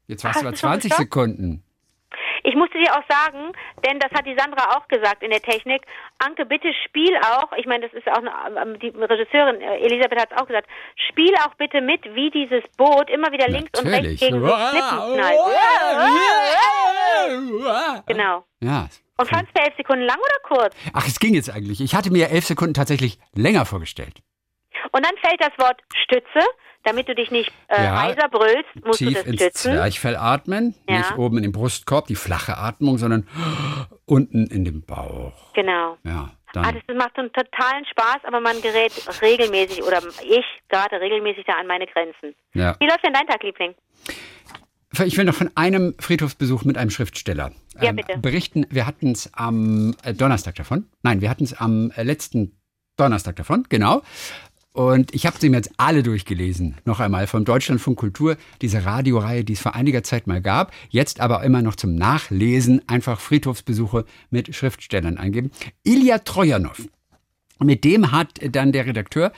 Jetzt 0.07 0.23
warst 0.23 0.35
Hast 0.35 0.41
du 0.41 0.47
bei 0.47 0.51
du 0.51 0.57
schon 0.57 0.69
20 0.69 0.89
gestoppt? 0.91 1.01
Sekunden. 1.13 1.63
Ich 2.43 2.55
musste 2.55 2.77
dir 2.79 2.91
auch 2.91 3.03
sagen, 3.07 3.51
denn 3.85 3.99
das 3.99 4.11
hat 4.11 4.25
die 4.25 4.35
Sandra 4.37 4.75
auch 4.75 4.87
gesagt 4.87 5.21
in 5.23 5.29
der 5.29 5.41
Technik. 5.41 5.83
Anke, 6.17 6.45
bitte 6.45 6.73
spiel 6.85 7.15
auch. 7.17 7.51
Ich 7.55 7.65
meine, 7.67 7.87
das 7.87 7.93
ist 7.93 8.07
auch 8.09 8.17
eine, 8.17 8.31
ähm, 8.59 8.79
die 8.79 8.89
Regisseurin 8.89 9.61
äh, 9.61 9.77
Elisabeth 9.77 10.19
hat 10.19 10.31
es 10.31 10.37
auch 10.41 10.47
gesagt. 10.47 10.67
Spiel 11.09 11.33
auch 11.45 11.53
bitte 11.55 11.81
mit, 11.81 12.03
wie 12.15 12.31
dieses 12.31 12.63
Boot 12.77 13.09
immer 13.09 13.31
wieder 13.31 13.47
links 13.47 13.79
und 13.79 13.87
rechts 13.87 14.01
Natürlich. 14.01 14.19
gegen 14.19 14.41
die 14.41 14.47
Klippen 14.47 15.13
knallt. 15.13 15.39
Genau. 18.07 18.45
Ja. 18.59 18.87
Und 19.21 19.29
fandst 19.29 19.55
du 19.57 19.61
elf 19.61 19.75
Sekunden 19.77 20.03
lang 20.05 20.17
oder 20.17 20.55
kurz? 20.57 20.75
Ach, 20.93 21.07
es 21.07 21.19
ging 21.19 21.33
jetzt 21.33 21.49
eigentlich. 21.49 21.81
Ich 21.81 21.95
hatte 21.95 22.11
mir 22.11 22.29
elf 22.29 22.45
Sekunden 22.45 22.73
tatsächlich 22.73 23.19
länger 23.33 23.65
vorgestellt. 23.65 24.21
Und 24.91 25.05
dann 25.05 25.13
fällt 25.23 25.39
das 25.41 25.51
Wort 25.57 25.79
Stütze, 26.03 26.45
damit 26.83 27.07
du 27.07 27.13
dich 27.15 27.29
nicht 27.31 27.51
äh, 27.67 27.83
Ja. 27.83 28.01
heiser 28.01 28.27
brüllst, 28.29 28.85
musst 28.85 28.99
du 29.01 29.05
Tief 29.05 29.17
das 29.19 29.25
ins 29.27 29.41
stützen. 29.41 29.73
Zwerchfell 29.73 30.15
atmen. 30.15 30.75
Ja. 30.89 30.97
Nicht 30.97 31.17
oben 31.17 31.37
in 31.37 31.43
den 31.43 31.51
Brustkorb, 31.51 32.07
die 32.07 32.15
flache 32.15 32.57
Atmung, 32.57 32.97
sondern 32.97 33.27
unten 34.05 34.47
in 34.47 34.65
dem 34.65 34.81
Bauch. 34.83 35.53
Genau. 35.53 35.97
Ja, 36.03 36.31
Ah, 36.53 36.63
dann. 36.63 36.81
das 36.85 36.95
macht 36.97 37.17
einen 37.17 37.31
totalen 37.31 37.85
Spaß, 37.85 38.25
aber 38.25 38.41
man 38.41 38.59
gerät 38.61 38.91
regelmäßig 39.21 39.83
oder 39.83 39.99
ich 40.21 40.43
gerate 40.67 40.99
regelmäßig 40.99 41.45
da 41.45 41.53
an 41.53 41.67
meine 41.67 41.85
Grenzen. 41.87 42.35
Ja. 42.53 42.75
Wie 42.79 42.87
läuft 42.87 43.05
denn 43.05 43.13
dein 43.13 43.25
Tag, 43.27 43.41
Liebling? 43.43 43.73
Ich 45.05 45.17
will 45.17 45.25
noch 45.25 45.35
von 45.35 45.49
einem 45.55 45.95
Friedhofsbesuch 45.99 46.63
mit 46.63 46.77
einem 46.77 46.89
Schriftsteller 46.89 47.51
ähm, 47.75 47.83
Ja, 47.83 47.91
bitte. 47.91 48.17
berichten. 48.19 48.65
Wir 48.69 48.85
hatten 48.85 49.11
es 49.11 49.33
am 49.33 49.95
äh, 50.03 50.13
Donnerstag 50.13 50.55
davon. 50.55 50.85
Nein, 51.03 51.21
wir 51.21 51.29
hatten 51.29 51.43
es 51.43 51.53
am 51.53 51.91
äh, 51.91 52.03
letzten 52.03 52.53
Donnerstag 52.97 53.35
davon, 53.37 53.65
genau. 53.69 54.01
Und 54.73 55.13
ich 55.13 55.25
habe 55.25 55.37
sie 55.39 55.49
mir 55.49 55.57
jetzt 55.57 55.71
alle 55.77 56.01
durchgelesen. 56.01 56.77
Noch 56.85 56.99
einmal 56.99 57.27
vom 57.27 57.43
Deutschlandfunk 57.43 57.97
Kultur, 57.97 58.37
diese 58.61 58.85
Radioreihe, 58.85 59.43
die 59.43 59.53
es 59.53 59.59
vor 59.59 59.75
einiger 59.75 60.03
Zeit 60.03 60.27
mal 60.27 60.41
gab. 60.41 60.71
Jetzt 60.89 61.19
aber 61.19 61.43
immer 61.43 61.61
noch 61.61 61.75
zum 61.75 61.95
Nachlesen 61.95 62.81
einfach 62.87 63.19
Friedhofsbesuche 63.19 64.05
mit 64.29 64.55
Schriftstellern 64.55 65.17
eingeben. 65.17 65.51
Ilya 65.83 66.19
Trojanow. 66.19 66.87
Mit 67.59 67.83
dem 67.83 68.11
hat 68.11 68.39
dann 68.51 68.71
der 68.71 68.85
Redakteur 68.85 69.33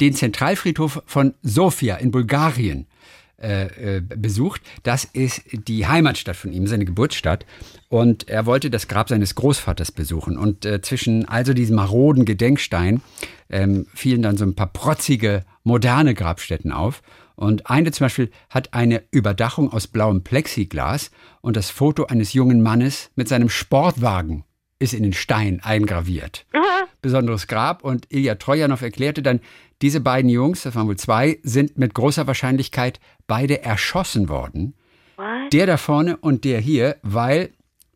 den 0.00 0.14
Zentralfriedhof 0.14 1.02
von 1.04 1.34
Sofia 1.42 1.96
in 1.96 2.10
Bulgarien 2.10 2.86
äh, 2.86 3.19
äh, 3.40 4.00
besucht. 4.00 4.62
Das 4.82 5.04
ist 5.04 5.42
die 5.66 5.86
Heimatstadt 5.86 6.36
von 6.36 6.52
ihm, 6.52 6.66
seine 6.66 6.84
Geburtsstadt. 6.84 7.46
Und 7.88 8.28
er 8.28 8.46
wollte 8.46 8.70
das 8.70 8.86
Grab 8.86 9.08
seines 9.08 9.34
Großvaters 9.34 9.92
besuchen. 9.92 10.38
Und 10.38 10.64
äh, 10.64 10.80
zwischen 10.80 11.26
also 11.28 11.54
diesem 11.54 11.76
maroden 11.76 12.24
Gedenkstein 12.24 13.02
ähm, 13.48 13.86
fielen 13.94 14.22
dann 14.22 14.36
so 14.36 14.44
ein 14.44 14.54
paar 14.54 14.72
protzige, 14.72 15.44
moderne 15.64 16.14
Grabstätten 16.14 16.72
auf. 16.72 17.02
Und 17.34 17.70
eine 17.70 17.90
zum 17.90 18.04
Beispiel 18.04 18.30
hat 18.50 18.74
eine 18.74 19.02
Überdachung 19.10 19.72
aus 19.72 19.86
blauem 19.86 20.22
Plexiglas 20.22 21.10
und 21.40 21.56
das 21.56 21.70
Foto 21.70 22.04
eines 22.04 22.34
jungen 22.34 22.62
Mannes 22.62 23.10
mit 23.16 23.28
seinem 23.28 23.48
Sportwagen 23.48 24.44
ist 24.78 24.94
in 24.94 25.02
den 25.02 25.12
Stein 25.12 25.60
eingraviert. 25.62 26.46
Aha. 26.52 26.86
Besonderes 27.02 27.46
Grab 27.46 27.82
und 27.82 28.06
Ilya 28.10 28.34
Trojanow 28.34 28.82
erklärte 28.82 29.22
dann, 29.22 29.40
diese 29.82 30.00
beiden 30.00 30.30
Jungs, 30.30 30.62
das 30.62 30.74
waren 30.74 30.86
wohl 30.86 30.96
zwei, 30.96 31.38
sind 31.42 31.78
mit 31.78 31.94
großer 31.94 32.26
Wahrscheinlichkeit 32.26 33.00
beide 33.26 33.62
erschossen 33.62 34.28
worden. 34.28 34.74
What? 35.16 35.52
Der 35.52 35.66
da 35.66 35.76
vorne 35.76 36.16
und 36.16 36.44
der 36.44 36.60
hier, 36.60 36.96
weil 37.02 37.50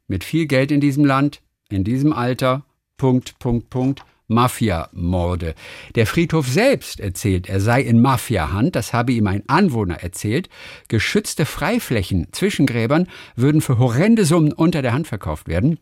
mit 0.08 0.24
viel 0.24 0.46
Geld 0.46 0.70
in 0.70 0.80
diesem 0.80 1.04
Land, 1.04 1.40
in 1.68 1.84
diesem 1.84 2.12
Alter, 2.12 2.64
Punkt, 2.96 3.38
Punkt, 3.38 3.70
Punkt, 3.70 4.04
Mafia-Morde. 4.28 5.54
Der 5.94 6.06
Friedhof 6.06 6.48
selbst 6.48 7.00
erzählt, 7.00 7.48
er 7.48 7.60
sei 7.60 7.82
in 7.82 8.00
Mafia-Hand, 8.00 8.74
das 8.74 8.92
habe 8.92 9.12
ihm 9.12 9.26
ein 9.26 9.42
Anwohner 9.48 10.02
erzählt. 10.02 10.48
Geschützte 10.88 11.44
Freiflächen 11.44 12.28
zwischen 12.32 12.66
Gräbern 12.66 13.06
würden 13.36 13.60
für 13.60 13.78
horrende 13.78 14.24
Summen 14.24 14.52
unter 14.52 14.80
der 14.82 14.92
Hand 14.92 15.06
verkauft 15.06 15.48
werden. 15.48 15.78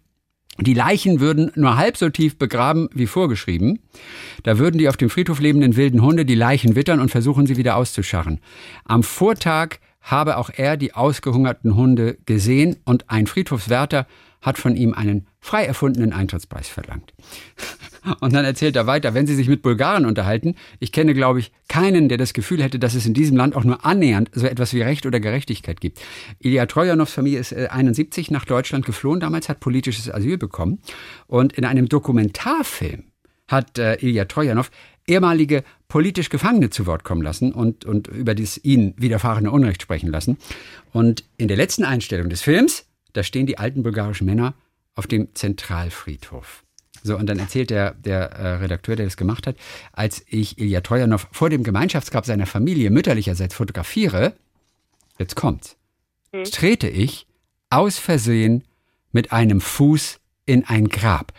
Die 0.64 0.74
Leichen 0.74 1.20
würden 1.20 1.50
nur 1.54 1.76
halb 1.76 1.96
so 1.96 2.08
tief 2.08 2.38
begraben 2.38 2.88
wie 2.94 3.06
vorgeschrieben. 3.06 3.80
Da 4.42 4.58
würden 4.58 4.78
die 4.78 4.88
auf 4.88 4.96
dem 4.96 5.10
Friedhof 5.10 5.40
lebenden 5.40 5.76
wilden 5.76 6.02
Hunde 6.02 6.24
die 6.24 6.34
Leichen 6.34 6.76
wittern 6.76 7.00
und 7.00 7.10
versuchen, 7.10 7.46
sie 7.46 7.56
wieder 7.56 7.76
auszuscharren. 7.76 8.40
Am 8.84 9.02
Vortag 9.02 9.78
habe 10.00 10.36
auch 10.36 10.50
er 10.54 10.76
die 10.76 10.94
ausgehungerten 10.94 11.76
Hunde 11.76 12.18
gesehen 12.26 12.76
und 12.84 13.08
ein 13.08 13.26
Friedhofswärter 13.26 14.06
hat 14.40 14.58
von 14.58 14.76
ihm 14.76 14.92
einen 14.92 15.26
frei 15.40 15.64
erfundenen 15.64 16.12
Eintrittspreis 16.12 16.68
verlangt. 16.68 17.14
Und 18.20 18.34
dann 18.34 18.44
erzählt 18.44 18.76
er 18.76 18.86
weiter, 18.86 19.14
wenn 19.14 19.26
Sie 19.26 19.34
sich 19.34 19.48
mit 19.48 19.62
Bulgaren 19.62 20.06
unterhalten, 20.06 20.56
ich 20.80 20.92
kenne, 20.92 21.14
glaube 21.14 21.38
ich, 21.38 21.52
keinen, 21.68 22.08
der 22.08 22.18
das 22.18 22.32
Gefühl 22.32 22.62
hätte, 22.62 22.78
dass 22.78 22.94
es 22.94 23.06
in 23.06 23.14
diesem 23.14 23.36
Land 23.36 23.54
auch 23.54 23.64
nur 23.64 23.84
annähernd 23.84 24.30
so 24.32 24.46
etwas 24.46 24.74
wie 24.74 24.82
Recht 24.82 25.06
oder 25.06 25.20
Gerechtigkeit 25.20 25.80
gibt. 25.80 26.00
Ilya 26.40 26.66
Trojanows 26.66 27.12
Familie 27.12 27.38
ist 27.38 27.54
71 27.54 28.28
äh, 28.28 28.32
nach 28.32 28.44
Deutschland 28.44 28.84
geflohen, 28.86 29.20
damals 29.20 29.48
hat 29.48 29.60
politisches 29.60 30.12
Asyl 30.12 30.36
bekommen. 30.36 30.80
Und 31.26 31.52
in 31.52 31.64
einem 31.64 31.88
Dokumentarfilm 31.88 33.04
hat 33.48 33.78
äh, 33.78 33.96
Ilya 34.00 34.24
Trojanow 34.24 34.70
ehemalige 35.06 35.64
politisch 35.88 36.28
Gefangene 36.28 36.70
zu 36.70 36.86
Wort 36.86 37.04
kommen 37.04 37.22
lassen 37.22 37.52
und, 37.52 37.84
und 37.84 38.08
über 38.08 38.34
das 38.34 38.58
ihnen 38.64 38.94
widerfahrene 38.96 39.50
Unrecht 39.50 39.82
sprechen 39.82 40.10
lassen. 40.10 40.38
Und 40.92 41.24
in 41.36 41.48
der 41.48 41.56
letzten 41.56 41.84
Einstellung 41.84 42.30
des 42.30 42.42
Films, 42.42 42.86
da 43.12 43.22
stehen 43.22 43.46
die 43.46 43.58
alten 43.58 43.82
bulgarischen 43.82 44.26
Männer 44.26 44.54
auf 44.94 45.06
dem 45.06 45.34
Zentralfriedhof. 45.34 46.64
So, 47.02 47.16
und 47.16 47.26
dann 47.26 47.38
erzählt 47.38 47.70
der, 47.70 47.92
der 47.92 48.32
äh, 48.32 48.48
Redakteur, 48.56 48.96
der 48.96 49.06
das 49.06 49.16
gemacht 49.16 49.46
hat, 49.46 49.56
als 49.92 50.24
ich 50.28 50.58
Ilya 50.58 50.80
Trojanow 50.80 51.26
vor 51.32 51.50
dem 51.50 51.64
Gemeinschaftsgrab 51.64 52.24
seiner 52.26 52.46
Familie 52.46 52.90
mütterlicherseits 52.90 53.54
fotografiere, 53.54 54.34
jetzt 55.18 55.34
kommt's, 55.34 55.76
hm. 56.32 56.44
trete 56.44 56.88
ich 56.88 57.26
aus 57.70 57.98
Versehen 57.98 58.64
mit 59.10 59.32
einem 59.32 59.60
Fuß 59.60 60.20
in 60.46 60.64
ein 60.64 60.88
Grab. 60.88 61.32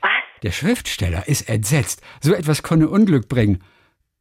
Was? 0.00 0.10
Der 0.42 0.52
Schriftsteller 0.52 1.28
ist 1.28 1.48
entsetzt. 1.48 2.00
So 2.20 2.34
etwas 2.34 2.62
könne 2.62 2.88
Unglück 2.88 3.28
bringen. 3.28 3.62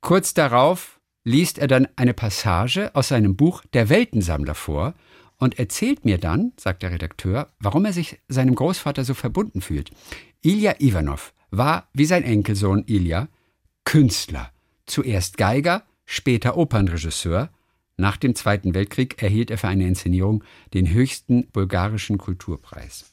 Kurz 0.01 0.33
darauf 0.33 0.99
liest 1.23 1.59
er 1.59 1.67
dann 1.67 1.87
eine 1.95 2.13
Passage 2.13 2.91
aus 2.95 3.09
seinem 3.09 3.35
Buch 3.35 3.63
Der 3.73 3.89
Weltensammler 3.89 4.55
vor 4.55 4.93
und 5.41 5.57
erzählt 5.57 6.05
mir 6.05 6.19
dann, 6.19 6.53
sagt 6.55 6.83
der 6.83 6.91
Redakteur, 6.91 7.47
warum 7.59 7.83
er 7.85 7.93
sich 7.93 8.19
seinem 8.27 8.53
Großvater 8.53 9.03
so 9.03 9.15
verbunden 9.15 9.61
fühlt. 9.61 9.89
Ilja 10.43 10.75
Ivanov 10.79 11.33
war, 11.49 11.89
wie 11.93 12.05
sein 12.05 12.23
Enkelsohn 12.23 12.83
Ilja, 12.85 13.27
Künstler. 13.83 14.51
Zuerst 14.85 15.39
Geiger, 15.39 15.83
später 16.05 16.57
Opernregisseur. 16.57 17.49
Nach 17.97 18.17
dem 18.17 18.35
Zweiten 18.35 18.75
Weltkrieg 18.75 19.23
erhielt 19.23 19.49
er 19.49 19.57
für 19.57 19.67
eine 19.67 19.87
Inszenierung 19.87 20.43
den 20.75 20.93
höchsten 20.93 21.47
bulgarischen 21.47 22.19
Kulturpreis. 22.19 23.11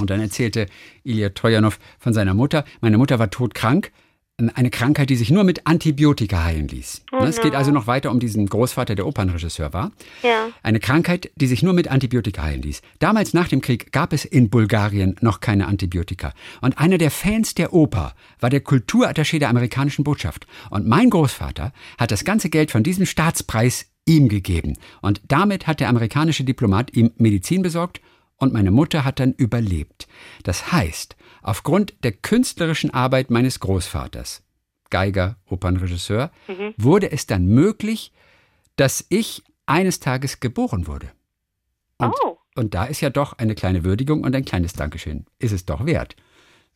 Und 0.00 0.10
dann 0.10 0.20
erzählte 0.20 0.66
Ilya 1.04 1.28
Trojanow 1.28 1.78
von 2.00 2.12
seiner 2.12 2.34
Mutter. 2.34 2.64
Meine 2.80 2.98
Mutter 2.98 3.20
war 3.20 3.30
todkrank 3.30 3.92
eine 4.36 4.70
Krankheit, 4.70 5.10
die 5.10 5.16
sich 5.16 5.30
nur 5.30 5.44
mit 5.44 5.64
Antibiotika 5.64 6.42
heilen 6.42 6.66
ließ. 6.66 7.02
Oh 7.12 7.18
es 7.18 7.40
geht 7.40 7.54
also 7.54 7.70
noch 7.70 7.86
weiter 7.86 8.10
um 8.10 8.18
diesen 8.18 8.46
Großvater, 8.46 8.96
der 8.96 9.06
Opernregisseur 9.06 9.72
war. 9.72 9.92
Ja. 10.24 10.48
Eine 10.64 10.80
Krankheit, 10.80 11.30
die 11.36 11.46
sich 11.46 11.62
nur 11.62 11.72
mit 11.72 11.86
Antibiotika 11.88 12.42
heilen 12.42 12.62
ließ. 12.62 12.82
Damals 12.98 13.32
nach 13.32 13.46
dem 13.46 13.60
Krieg 13.60 13.92
gab 13.92 14.12
es 14.12 14.24
in 14.24 14.50
Bulgarien 14.50 15.14
noch 15.20 15.38
keine 15.38 15.68
Antibiotika. 15.68 16.32
Und 16.60 16.78
einer 16.78 16.98
der 16.98 17.12
Fans 17.12 17.54
der 17.54 17.72
Oper 17.72 18.14
war 18.40 18.50
der 18.50 18.64
Kulturattaché 18.64 19.38
der 19.38 19.50
amerikanischen 19.50 20.02
Botschaft. 20.02 20.48
Und 20.70 20.84
mein 20.84 21.10
Großvater 21.10 21.72
hat 21.96 22.10
das 22.10 22.24
ganze 22.24 22.50
Geld 22.50 22.72
von 22.72 22.82
diesem 22.82 23.06
Staatspreis 23.06 23.86
ihm 24.04 24.28
gegeben. 24.28 24.76
Und 25.00 25.22
damit 25.28 25.68
hat 25.68 25.78
der 25.78 25.88
amerikanische 25.88 26.42
Diplomat 26.42 26.92
ihm 26.92 27.12
Medizin 27.18 27.62
besorgt 27.62 28.00
und 28.38 28.52
meine 28.52 28.70
Mutter 28.70 29.04
hat 29.04 29.20
dann 29.20 29.32
überlebt. 29.32 30.06
Das 30.42 30.72
heißt, 30.72 31.16
Aufgrund 31.44 31.92
der 32.04 32.12
künstlerischen 32.12 32.94
Arbeit 32.94 33.30
meines 33.30 33.60
Großvaters, 33.60 34.42
Geiger, 34.88 35.36
Opernregisseur, 35.44 36.32
mhm. 36.48 36.72
wurde 36.78 37.12
es 37.12 37.26
dann 37.26 37.44
möglich, 37.44 38.12
dass 38.76 39.04
ich 39.10 39.44
eines 39.66 40.00
Tages 40.00 40.40
geboren 40.40 40.86
wurde. 40.86 41.10
Und, 41.98 42.14
oh. 42.24 42.38
und 42.54 42.72
da 42.72 42.86
ist 42.86 43.02
ja 43.02 43.10
doch 43.10 43.36
eine 43.36 43.54
kleine 43.54 43.84
Würdigung 43.84 44.24
und 44.24 44.34
ein 44.34 44.46
kleines 44.46 44.72
Dankeschön. 44.72 45.26
Ist 45.38 45.52
es 45.52 45.66
doch 45.66 45.84
wert. 45.84 46.16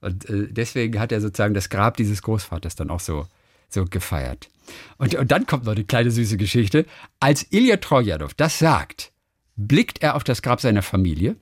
Und 0.02 0.28
äh, 0.28 0.48
deswegen 0.50 1.00
hat 1.00 1.12
er 1.12 1.22
sozusagen 1.22 1.54
das 1.54 1.70
Grab 1.70 1.96
dieses 1.96 2.20
Großvaters 2.20 2.76
dann 2.76 2.90
auch 2.90 3.00
so, 3.00 3.26
so 3.70 3.86
gefeiert. 3.86 4.50
Und, 4.98 5.14
und 5.14 5.32
dann 5.32 5.46
kommt 5.46 5.64
noch 5.64 5.72
eine 5.72 5.84
kleine 5.84 6.10
süße 6.10 6.36
Geschichte. 6.36 6.84
Als 7.20 7.50
Ilya 7.52 7.78
Trojanow 7.78 8.34
das 8.34 8.58
sagt, 8.58 9.12
blickt 9.56 10.02
er 10.02 10.14
auf 10.14 10.24
das 10.24 10.42
Grab 10.42 10.60
seiner 10.60 10.82
Familie, 10.82 11.36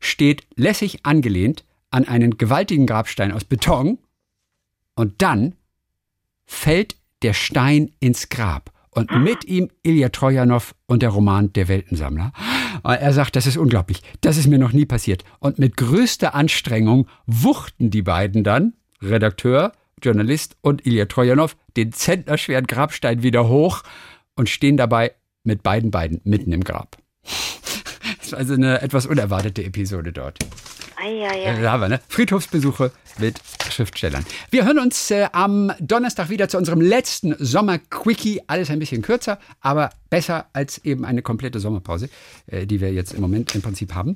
steht 0.00 0.46
lässig 0.56 1.04
angelehnt 1.04 1.64
an 1.90 2.06
einen 2.06 2.38
gewaltigen 2.38 2.86
Grabstein 2.86 3.32
aus 3.32 3.44
Beton 3.44 3.98
und 4.94 5.22
dann 5.22 5.54
fällt 6.46 6.96
der 7.22 7.34
Stein 7.34 7.92
ins 8.00 8.28
Grab 8.28 8.72
und 8.90 9.10
mit 9.22 9.44
ihm 9.44 9.70
Ilya 9.82 10.08
Trojanow 10.08 10.74
und 10.86 11.02
der 11.02 11.10
Roman 11.10 11.52
Der 11.52 11.68
Weltensammler. 11.68 12.32
Er 12.82 13.12
sagt, 13.12 13.36
das 13.36 13.46
ist 13.46 13.56
unglaublich, 13.56 14.02
das 14.20 14.36
ist 14.36 14.46
mir 14.46 14.58
noch 14.58 14.72
nie 14.72 14.86
passiert. 14.86 15.24
Und 15.40 15.58
mit 15.58 15.76
größter 15.76 16.34
Anstrengung 16.34 17.08
wuchten 17.26 17.90
die 17.90 18.02
beiden 18.02 18.44
dann, 18.44 18.74
Redakteur, 19.00 19.72
Journalist 20.02 20.56
und 20.60 20.86
Ilya 20.86 21.06
Trojanow, 21.06 21.56
den 21.76 21.92
zentnerschweren 21.92 22.66
Grabstein 22.66 23.22
wieder 23.22 23.48
hoch 23.48 23.82
und 24.34 24.48
stehen 24.48 24.76
dabei 24.76 25.12
mit 25.44 25.62
beiden 25.62 25.90
Beinen 25.90 26.20
mitten 26.24 26.52
im 26.52 26.64
Grab. 26.64 26.96
Ist 28.28 28.34
also 28.34 28.52
eine 28.52 28.82
etwas 28.82 29.06
unerwartete 29.06 29.64
Episode 29.64 30.12
dort. 30.12 30.38
Eieiei. 31.02 31.62
Da 31.62 31.72
haben 31.72 31.80
wir, 31.80 31.88
ne? 31.88 32.00
Friedhofsbesuche 32.10 32.92
mit 33.16 33.40
Schriftstellern. 33.70 34.22
Wir 34.50 34.66
hören 34.66 34.78
uns 34.78 35.10
äh, 35.10 35.28
am 35.32 35.72
Donnerstag 35.80 36.28
wieder 36.28 36.46
zu 36.50 36.58
unserem 36.58 36.82
letzten 36.82 37.34
Sommer-Quickie. 37.38 38.42
Alles 38.46 38.68
ein 38.68 38.80
bisschen 38.80 39.00
kürzer, 39.00 39.38
aber 39.62 39.88
besser 40.10 40.44
als 40.52 40.76
eben 40.84 41.06
eine 41.06 41.22
komplette 41.22 41.58
Sommerpause, 41.58 42.10
äh, 42.48 42.66
die 42.66 42.82
wir 42.82 42.92
jetzt 42.92 43.14
im 43.14 43.22
Moment 43.22 43.54
im 43.54 43.62
Prinzip 43.62 43.94
haben. 43.94 44.14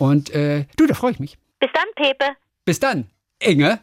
Und 0.00 0.30
äh, 0.30 0.64
du, 0.76 0.88
da 0.88 0.94
freue 0.94 1.12
ich 1.12 1.20
mich. 1.20 1.38
Bis 1.60 1.70
dann, 1.72 1.84
Pepe. 1.94 2.32
Bis 2.64 2.80
dann, 2.80 3.06
Inge. 3.38 3.78